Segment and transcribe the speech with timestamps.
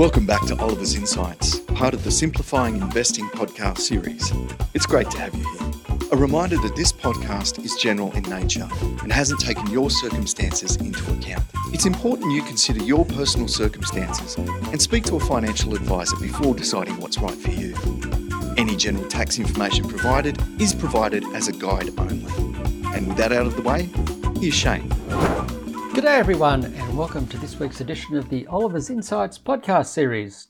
[0.00, 4.32] Welcome back to Oliver's Insights, part of the Simplifying Investing podcast series.
[4.72, 6.08] It's great to have you here.
[6.12, 8.66] A reminder that this podcast is general in nature
[9.02, 11.44] and hasn't taken your circumstances into account.
[11.66, 16.96] It's important you consider your personal circumstances and speak to a financial advisor before deciding
[16.96, 17.76] what's right for you.
[18.56, 22.32] Any general tax information provided is provided as a guide only.
[22.96, 23.90] And with that out of the way,
[24.40, 24.90] here's Shane.
[25.92, 30.46] Good day, everyone, and welcome to this week's edition of the Oliver's Insights podcast series.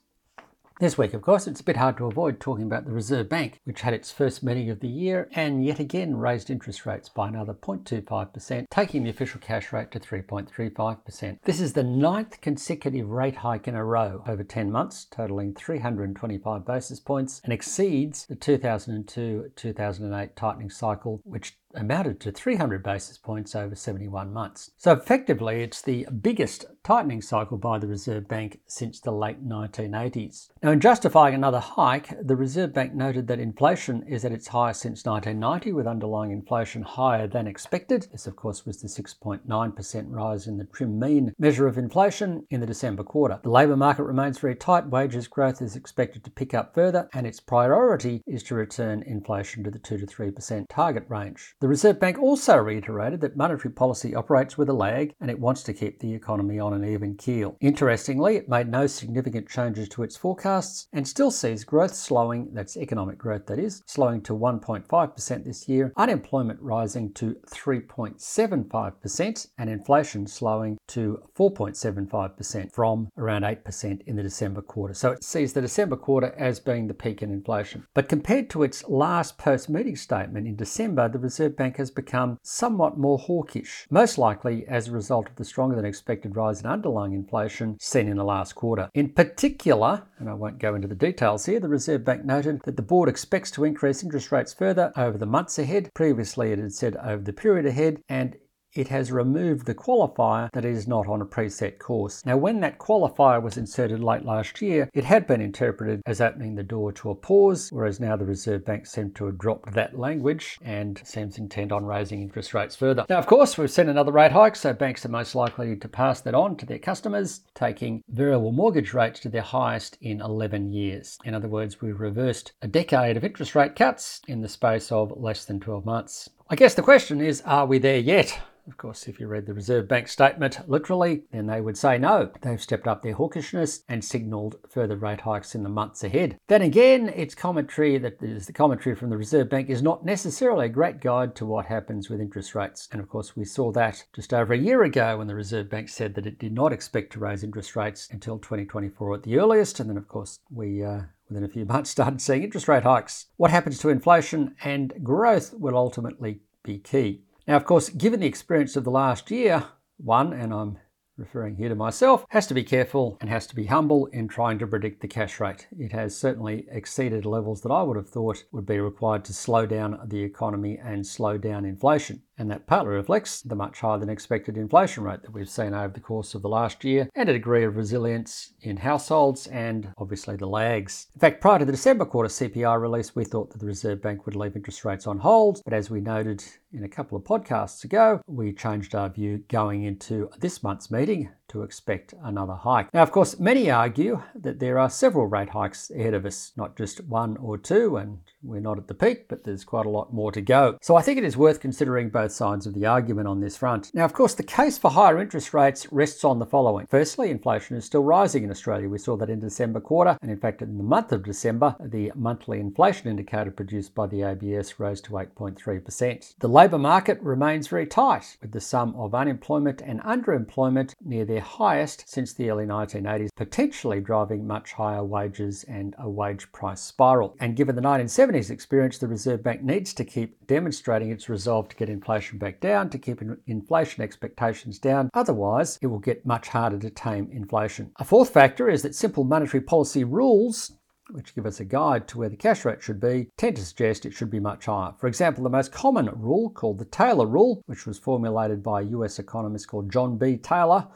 [0.81, 3.59] This week, of course, it's a bit hard to avoid talking about the Reserve Bank,
[3.65, 7.29] which had its first meeting of the year and yet again raised interest rates by
[7.29, 11.39] another 0.25%, taking the official cash rate to 3.35%.
[11.45, 16.67] This is the ninth consecutive rate hike in a row over 10 months, totaling 325
[16.67, 23.55] basis points, and exceeds the 2002 2008 tightening cycle, which amounted to 300 basis points
[23.55, 24.71] over 71 months.
[24.77, 30.49] So effectively, it's the biggest tightening cycle by the Reserve Bank since the late 1980s.
[30.63, 34.81] Now, in justifying another hike, the Reserve Bank noted that inflation is at its highest
[34.81, 38.09] since 1990, with underlying inflation higher than expected.
[38.11, 42.61] This, of course, was the 6.9% rise in the trimmed mean measure of inflation in
[42.61, 43.39] the December quarter.
[43.43, 47.27] The labour market remains very tight, wages growth is expected to pick up further, and
[47.27, 51.55] its priority is to return inflation to the 2 to 3% target range.
[51.61, 55.63] The Reserve Bank also reiterated that monetary policy operates with a lag and it wants
[55.65, 57.59] to keep the economy on an even keel.
[57.61, 62.79] Interestingly, it made no significant changes to its forecasts and still sees growth slowing, that's
[62.79, 70.27] economic growth that is, slowing to 1.5% this year, unemployment rising to 3.75%, and inflation
[70.27, 74.95] slowing to 4.75% from around 8% in the December quarter.
[74.95, 77.87] So it sees the December quarter as being the peak in inflation.
[77.93, 82.39] But compared to its last post meeting statement in December, the Reserve Bank has become
[82.43, 86.67] somewhat more hawkish, most likely as a result of the stronger than expected rise in
[86.67, 88.89] underlying inflation seen in the last quarter.
[88.95, 92.77] In particular, and I won't go into the details here, the Reserve Bank noted that
[92.77, 95.91] the board expects to increase interest rates further over the months ahead.
[95.95, 98.37] Previously, it had said over the period ahead, and
[98.75, 102.25] it has removed the qualifier that it is not on a preset course.
[102.25, 106.55] Now, when that qualifier was inserted late last year, it had been interpreted as opening
[106.55, 109.99] the door to a pause, whereas now the Reserve Bank seemed to have dropped that
[109.99, 113.05] language and seems intent on raising interest rates further.
[113.09, 116.21] Now, of course, we've seen another rate hike, so banks are most likely to pass
[116.21, 121.19] that on to their customers, taking variable mortgage rates to their highest in 11 years.
[121.25, 125.13] In other words, we've reversed a decade of interest rate cuts in the space of
[125.17, 126.31] less than 12 months.
[126.49, 128.39] I guess the question is, are we there yet?
[128.71, 132.31] Of course, if you read the Reserve Bank statement literally, then they would say no.
[132.41, 136.39] They've stepped up their hawkishness and signalled further rate hikes in the months ahead.
[136.47, 140.67] Then again, its commentary that is the commentary from the Reserve Bank is not necessarily
[140.67, 142.89] a great guide to what happens with interest rates.
[142.93, 145.89] And of course, we saw that just over a year ago when the Reserve Bank
[145.89, 149.81] said that it did not expect to raise interest rates until 2024 at the earliest.
[149.81, 153.27] And then, of course, we uh, within a few months started seeing interest rate hikes.
[153.37, 157.23] What happens to inflation and growth will ultimately be key.
[157.51, 159.65] Now, of course, given the experience of the last year,
[159.97, 160.79] one, and I'm
[161.17, 164.61] referring here to myself, has to be careful and has to be humble in trying
[164.61, 165.67] to predict the cash rate.
[165.77, 169.67] It has certainly exceeded levels that I would have thought would be required to slow
[169.67, 174.09] down the economy and slow down inflation and that partly reflects the much higher than
[174.09, 177.35] expected inflation rate that we've seen over the course of the last year and a
[177.35, 181.09] degree of resilience in households and obviously the lags.
[181.15, 184.25] In fact, prior to the December quarter CPI release, we thought that the Reserve Bank
[184.25, 186.43] would leave interest rates on hold, but as we noted
[186.73, 191.29] in a couple of podcasts ago, we changed our view going into this month's meeting
[191.51, 192.93] to expect another hike.
[192.93, 196.77] Now, of course, many argue that there are several rate hikes ahead of us, not
[196.77, 200.13] just one or two, and we're not at the peak, but there's quite a lot
[200.13, 200.79] more to go.
[200.81, 203.91] So I think it is worth considering both sides of the argument on this front.
[203.95, 206.87] Now, of course, the case for higher interest rates rests on the following.
[206.87, 208.89] Firstly, inflation is still rising in Australia.
[208.89, 212.13] We saw that in December quarter, and in fact, in the month of December, the
[212.15, 216.35] monthly inflation indicator produced by the ABS rose to 8.3%.
[216.39, 221.40] The labour market remains very tight, with the sum of unemployment and underemployment near their
[221.41, 227.37] highest since the early 1980s, potentially driving much higher wages and a wage price spiral.
[227.41, 231.77] And given the 1970s, experience, the Reserve Bank needs to keep demonstrating its resolve to
[231.77, 235.11] get inflation back down, to keep inflation expectations down.
[235.15, 237.91] Otherwise, it will get much harder to tame inflation.
[237.97, 240.73] A fourth factor is that simple monetary policy rules
[241.13, 244.07] which give us a guide to where the cash rate should be, tend to suggest
[244.07, 244.93] it should be much higher.
[244.99, 248.85] For example, the most common rule, called the Taylor Rule, which was formulated by a
[248.85, 250.37] US economist called John B.
[250.37, 250.87] Taylor,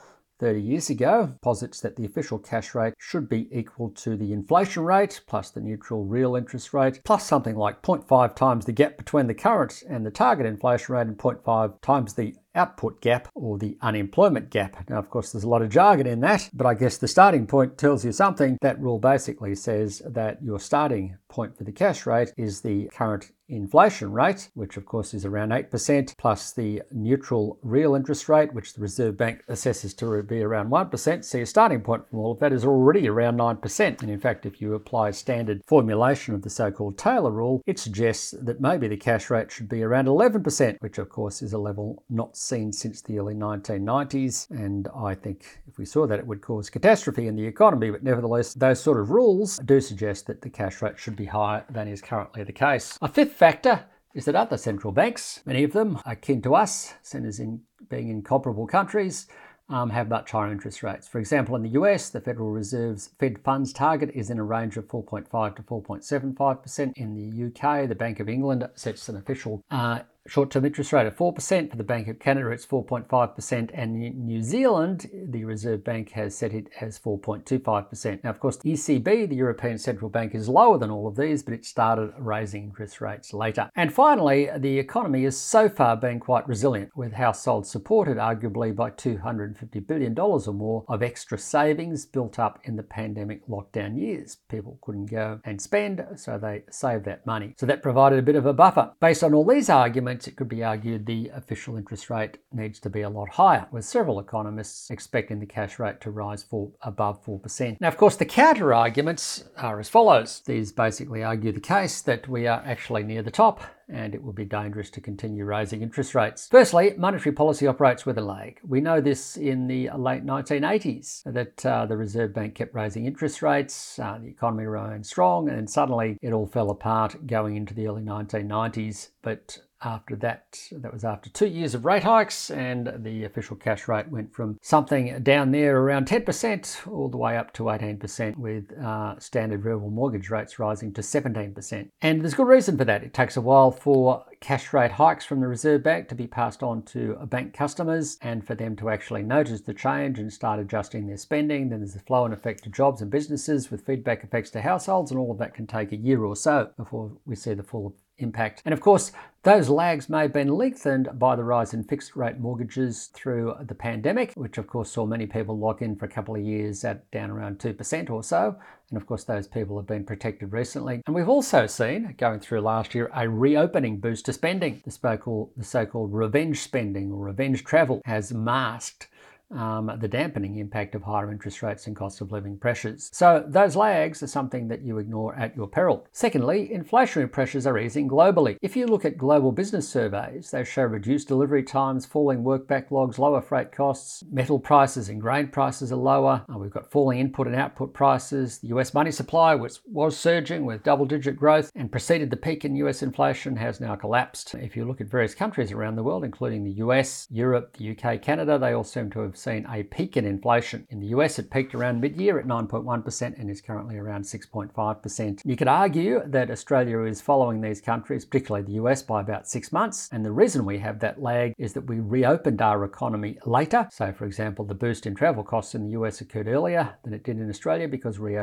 [0.45, 4.85] 30 years ago posits that the official cash rate should be equal to the inflation
[4.85, 9.27] rate plus the neutral real interest rate plus something like 0.5 times the gap between
[9.27, 13.77] the current and the target inflation rate and 0.5 times the output gap or the
[13.81, 14.89] unemployment gap.
[14.89, 17.47] Now, of course, there's a lot of jargon in that, but I guess the starting
[17.47, 18.59] point tells you something.
[18.61, 23.33] That rule basically says that your starting point for the cash rate is the current
[23.49, 28.73] inflation rate, which of course is around 8%, plus the neutral real interest rate, which
[28.73, 31.25] the Reserve Bank assesses to be around 1%.
[31.25, 34.01] So your starting point from all of that is already around 9%.
[34.01, 37.79] And in fact, if you apply standard formulation of the so called Taylor rule, it
[37.79, 41.59] suggests that maybe the cash rate should be around 11%, which of course is a
[41.59, 44.51] level not seen since the early 1990s.
[44.51, 47.91] And I think if we saw that, it would cause catastrophe in the economy.
[47.91, 51.65] But nevertheless, those sort of rules do suggest that the cash rate should be higher
[51.71, 52.99] than is currently the case.
[53.03, 53.85] A fifth factor
[54.15, 58.23] is that other central banks, many of them akin to us, centers in being in
[58.23, 59.27] comparable countries,
[59.69, 61.09] um, have much higher interest rates.
[61.09, 64.77] For example, in the US, the Federal Reserve's Fed funds target is in a range
[64.77, 66.93] of 4.5 to 4.75%.
[66.97, 71.15] In the UK, the Bank of England sets an official uh, Short-term interest rate of
[71.17, 71.71] 4%.
[71.71, 73.71] For the Bank of Canada, it's 4.5%.
[73.75, 78.25] And in New Zealand, the Reserve Bank has set it as 4.25%.
[78.25, 81.43] Now, of course, the ECB, the European Central Bank, is lower than all of these,
[81.43, 83.69] but it started raising interest rates later.
[83.77, 88.93] And finally, the economy has so far been quite resilient, with households supported arguably by
[88.93, 94.39] $250 billion or more of extra savings built up in the pandemic lockdown years.
[94.49, 97.55] People couldn't go and spend, so they saved that money.
[97.59, 98.93] So that provided a bit of a buffer.
[99.01, 102.91] Based on all these arguments, it could be argued the official interest rate needs to
[102.91, 107.25] be a lot higher, with several economists expecting the cash rate to rise for above
[107.25, 107.81] 4%.
[107.81, 110.43] Now, of course, the counter arguments are as follows.
[110.47, 114.35] These basically argue the case that we are actually near the top and it would
[114.35, 116.49] be dangerous to continue raising interest rates.
[116.51, 118.59] Firstly, monetary policy operates with a lag.
[118.67, 123.43] We know this in the late 1980s that uh, the Reserve Bank kept raising interest
[123.43, 127.87] rates, uh, the economy remained strong, and suddenly it all fell apart going into the
[127.87, 129.09] early 1990s.
[129.23, 133.87] But after that, that was after two years of rate hikes, and the official cash
[133.89, 138.73] rate went from something down there around 10% all the way up to 18%, with
[138.79, 141.89] uh, standard variable mortgage rates rising to 17%.
[142.03, 143.05] And there's good reason for that.
[143.05, 146.63] It takes a while for cash rate hikes from the Reserve Bank to be passed
[146.63, 151.07] on to bank customers and for them to actually notice the change and start adjusting
[151.07, 151.69] their spending.
[151.69, 155.11] Then there's the flow and effect to jobs and businesses with feedback effects to households,
[155.11, 157.97] and all of that can take a year or so before we see the full
[158.19, 158.63] impact.
[158.65, 159.13] And of course,
[159.43, 163.75] those lags may have been lengthened by the rise in fixed rate mortgages through the
[163.75, 167.11] pandemic, which of course saw many people lock in for a couple of years at
[167.11, 168.57] down around 2% or so.
[168.89, 171.03] And of course, those people have been protected recently.
[171.07, 174.83] And we've also seen, going through last year, a reopening boost to spending.
[174.85, 179.09] The so-called revenge spending or revenge travel has masked
[179.55, 183.09] um, the dampening impact of higher interest rates and cost of living pressures.
[183.13, 186.07] So those lags are something that you ignore at your peril.
[186.13, 188.57] Secondly, inflationary pressures are easing globally.
[188.61, 193.19] If you look at global business surveys, they show reduced delivery times, falling work backlogs,
[193.19, 196.45] lower freight costs, metal prices and grain prices are lower.
[196.53, 198.59] Uh, we've got falling input and output prices.
[198.59, 202.65] The US money supply, which was surging with double digit growth and preceded the peak
[202.65, 204.55] in US inflation, has now collapsed.
[204.55, 208.21] If you look at various countries around the world, including the US, Europe, the UK,
[208.21, 210.87] Canada, they all seem to have seen a peak in inflation.
[210.91, 215.41] In the US, it peaked around mid year at 9.1% and is currently around 6.5%.
[215.45, 219.71] You could argue that Australia is following these countries, particularly the US, by about six
[219.71, 220.09] months.
[220.11, 223.87] And the reason we have that lag is that we reopened our economy later.
[223.93, 227.23] So, for example, the boost in travel costs in the US occurred earlier than it
[227.23, 228.35] did in Australia because we,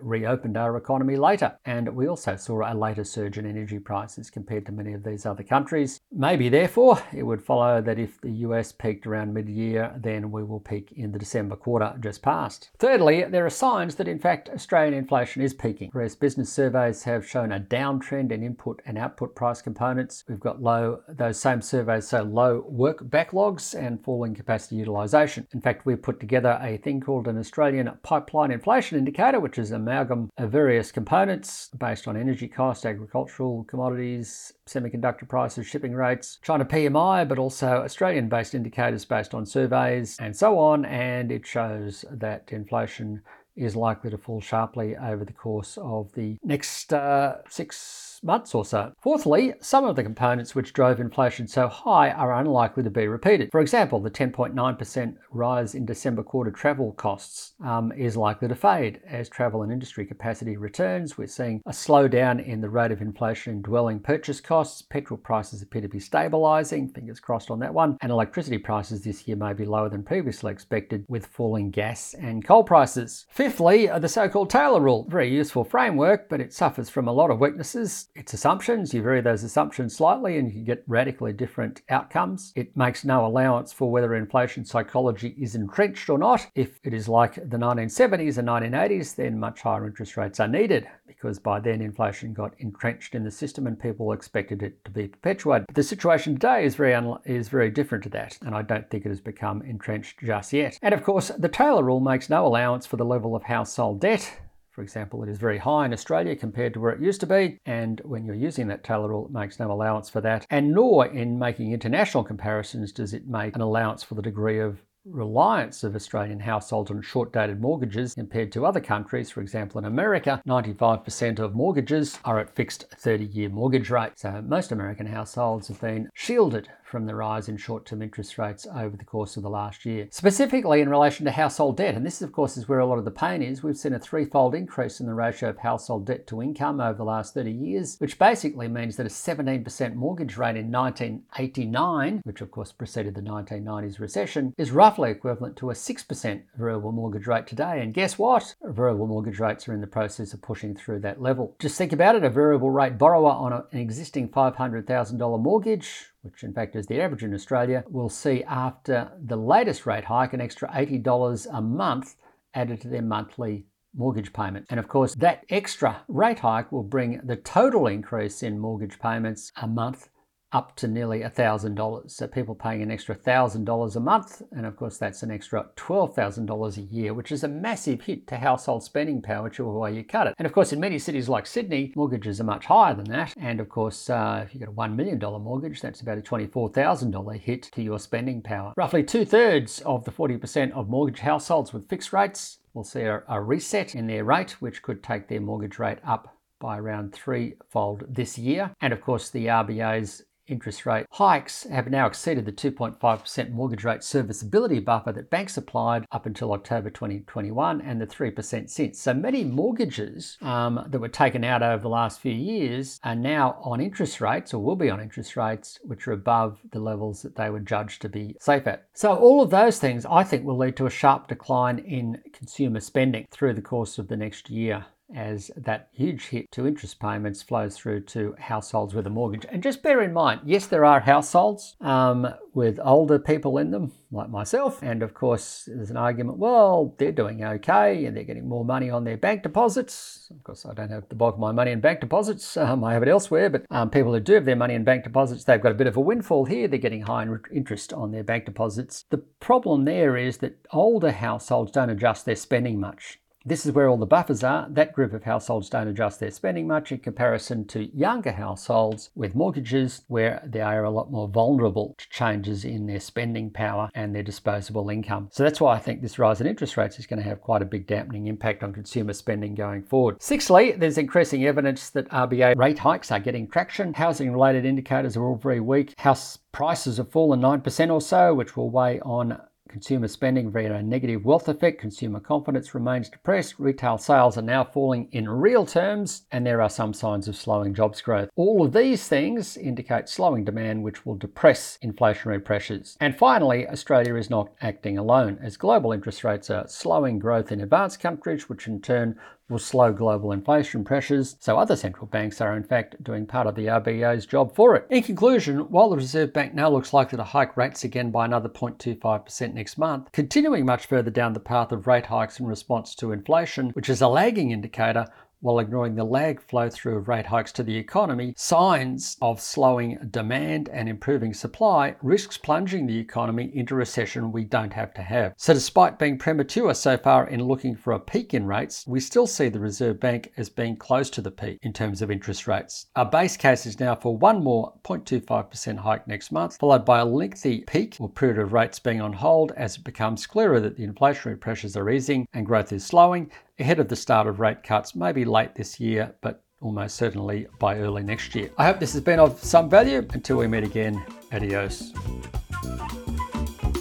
[0.00, 1.56] reopened our economy later.
[1.64, 5.26] And we also saw a later surge in energy prices compared to many of these
[5.26, 6.00] other countries.
[6.10, 10.44] Maybe, therefore, it would follow that if the US peaked around mid year, then we
[10.44, 12.70] will peak in the December quarter just past.
[12.78, 15.88] Thirdly, there are signs that in fact Australian inflation is peaking.
[15.92, 20.62] Whereas business surveys have shown a downtrend in input and output price components, we've got
[20.62, 25.46] low, those same surveys show low work backlogs and falling capacity utilisation.
[25.54, 29.70] In fact, we've put together a thing called an Australian pipeline inflation indicator, which is
[29.70, 36.38] an amalgam of various components based on energy costs, agricultural commodities, semiconductor prices, shipping rates,
[36.42, 40.84] China PMI, but also Australian based indicators based on surveys and so on.
[40.84, 43.22] And it shows that inflation
[43.54, 48.64] is likely to fall sharply over the course of the next uh, six months or
[48.64, 48.92] so.
[49.00, 53.50] Fourthly, some of the components which drove inflation so high are unlikely to be repeated.
[53.50, 59.00] For example, the 10.9% rise in December quarter travel costs um, is likely to fade
[59.08, 61.16] as travel and industry capacity returns.
[61.16, 64.82] We're seeing a slowdown in the rate of inflation in dwelling purchase costs.
[64.82, 69.26] Petrol prices appear to be stabilising, fingers crossed on that one, and electricity prices this
[69.28, 73.26] year may be lower than previously expected with falling gas and coal prices.
[73.30, 77.30] Fifthly, the so called Taylor rule, very useful framework, but it suffers from a lot
[77.30, 78.94] of weaknesses its assumptions.
[78.94, 82.52] You vary those assumptions slightly and you get radically different outcomes.
[82.56, 86.46] It makes no allowance for whether inflation psychology is entrenched or not.
[86.54, 90.88] If it is like the 1970s and 1980s, then much higher interest rates are needed
[91.06, 95.08] because by then inflation got entrenched in the system and people expected it to be
[95.08, 95.66] perpetuated.
[95.66, 98.88] But the situation today is very un- is very different to that, and I don't
[98.90, 100.78] think it has become entrenched just yet.
[100.82, 104.30] And of course, the Taylor rule makes no allowance for the level of household debt
[104.76, 107.58] for example, it is very high in Australia compared to where it used to be,
[107.64, 110.46] and when you're using that Taylor rule, it makes no allowance for that.
[110.50, 114.82] And nor in making international comparisons does it make an allowance for the degree of
[115.06, 119.30] reliance of Australian households on short dated mortgages compared to other countries.
[119.30, 124.20] For example, in America, 95% of mortgages are at fixed 30 year mortgage rates.
[124.22, 128.66] So most American households have been shielded from the rise in short term interest rates
[128.74, 130.06] over the course of the last year.
[130.10, 133.04] Specifically in relation to household debt, and this, of course, is where a lot of
[133.04, 136.42] the pain is, we've seen a threefold increase in the ratio of household debt to
[136.42, 140.70] income over the last 30 years, which basically means that a 17% mortgage rate in
[140.70, 146.92] 1989, which of course preceded the 1990s recession, is roughly equivalent to a 6% variable
[146.92, 147.80] mortgage rate today.
[147.80, 148.54] And guess what?
[148.62, 151.56] Variable mortgage rates are in the process of pushing through that level.
[151.58, 156.52] Just think about it a variable rate borrower on an existing $500,000 mortgage which in
[156.52, 160.68] fact is the average in Australia, will see after the latest rate hike an extra
[160.68, 162.16] $80 a month
[162.54, 164.66] added to their monthly mortgage payment.
[164.70, 169.52] And of course, that extra rate hike will bring the total increase in mortgage payments
[169.56, 170.08] a month
[170.56, 172.10] up to nearly $1,000.
[172.10, 176.76] So people paying an extra $1,000 a month, and of course that's an extra $12,000
[176.78, 180.28] a year, which is a massive hit to household spending power, whichever way you cut
[180.28, 180.34] it.
[180.38, 183.34] And of course in many cities like Sydney, mortgages are much higher than that.
[183.38, 187.38] And of course, uh, if you've got a $1 million mortgage, that's about a $24,000
[187.38, 188.72] hit to your spending power.
[188.78, 193.22] Roughly two thirds of the 40% of mortgage households with fixed rates will see a,
[193.28, 198.04] a reset in their rate, which could take their mortgage rate up by around threefold
[198.08, 198.70] this year.
[198.80, 204.02] And of course, the RBA's interest rate hikes have now exceeded the 2.5% mortgage rate
[204.02, 209.00] serviceability buffer that banks applied up until October 2021 and the 3% since.
[209.00, 213.58] So many mortgages um, that were taken out over the last few years are now
[213.62, 217.36] on interest rates or will be on interest rates which are above the levels that
[217.36, 218.86] they were judged to be safe at.
[218.94, 222.80] So all of those things I think will lead to a sharp decline in consumer
[222.80, 224.86] spending through the course of the next year
[225.16, 229.46] as that huge hit to interest payments flows through to households with a mortgage.
[229.50, 233.92] And just bear in mind, yes, there are households um, with older people in them,
[234.12, 234.82] like myself.
[234.82, 238.90] And of course, there's an argument well, they're doing okay and they're getting more money
[238.90, 240.30] on their bank deposits.
[240.30, 242.92] Of course, I don't have the bulk of my money in bank deposits, um, I
[242.92, 243.48] have it elsewhere.
[243.48, 245.86] But um, people who do have their money in bank deposits, they've got a bit
[245.86, 246.68] of a windfall here.
[246.68, 249.06] They're getting high interest on their bank deposits.
[249.08, 253.18] The problem there is that older households don't adjust their spending much.
[253.48, 254.66] This is where all the buffers are.
[254.68, 259.36] That group of households don't adjust their spending much in comparison to younger households with
[259.36, 264.12] mortgages, where they are a lot more vulnerable to changes in their spending power and
[264.12, 265.28] their disposable income.
[265.30, 267.62] So that's why I think this rise in interest rates is going to have quite
[267.62, 270.20] a big dampening impact on consumer spending going forward.
[270.20, 273.94] Sixthly, there's increasing evidence that RBA rate hikes are getting traction.
[273.94, 275.94] Housing related indicators are all very weak.
[275.98, 280.82] House prices have fallen 9% or so, which will weigh on consumer spending via a
[280.82, 281.80] negative wealth effect.
[281.80, 283.58] Consumer confidence remains depressed.
[283.58, 287.74] Retail sales are now falling in real terms, and there are some signs of slowing
[287.74, 288.28] jobs growth.
[288.36, 292.96] All of these things indicate slowing demand, which will depress inflationary pressures.
[293.00, 297.60] And finally, Australia is not acting alone, as global interest rates are slowing growth in
[297.60, 302.56] advanced countries, which in turn will slow global inflation pressures, so other central banks are
[302.56, 304.86] in fact doing part of the RBA's job for it.
[304.90, 308.48] In conclusion, while the Reserve Bank now looks likely to hike rates again by another
[308.48, 313.12] 0.25% next month, continuing much further down the path of rate hikes in response to
[313.12, 315.06] inflation, which is a lagging indicator,
[315.46, 319.96] while ignoring the lag flow through of rate hikes to the economy, signs of slowing
[320.10, 325.32] demand and improving supply risks plunging the economy into recession we don't have to have.
[325.36, 329.28] So, despite being premature so far in looking for a peak in rates, we still
[329.28, 332.86] see the Reserve Bank as being close to the peak in terms of interest rates.
[332.96, 337.04] Our base case is now for one more 0.25% hike next month, followed by a
[337.04, 340.84] lengthy peak or period of rates being on hold as it becomes clearer that the
[340.84, 344.94] inflationary pressures are easing and growth is slowing, ahead of the start of rate cuts,
[344.94, 348.50] maybe late this year, but almost certainly by early next year.
[348.58, 350.06] I hope this has been of some value.
[350.12, 351.92] Until we meet again, adios.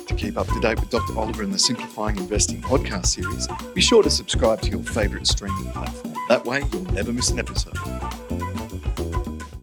[0.07, 1.17] To keep up to date with Dr.
[1.17, 5.71] Oliver and the Simplifying Investing podcast series, be sure to subscribe to your favourite streaming
[5.71, 6.15] platform.
[6.29, 7.75] That way, you'll never miss an episode.